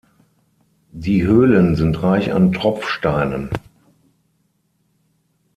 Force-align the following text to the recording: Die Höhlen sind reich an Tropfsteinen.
Die 0.93 1.21
Höhlen 1.27 1.75
sind 1.75 2.01
reich 2.01 2.33
an 2.33 2.53
Tropfsteinen. 2.53 3.51